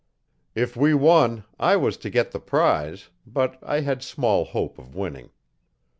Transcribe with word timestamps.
If 0.55 0.75
we 0.75 0.95
won 0.95 1.43
I 1.59 1.75
was 1.75 1.95
to 1.97 2.09
get 2.09 2.31
the 2.31 2.39
prize 2.39 3.09
but 3.27 3.59
I 3.61 3.81
had 3.81 4.01
small 4.01 4.45
hope 4.45 4.79
of 4.79 4.95
winning. 4.95 5.29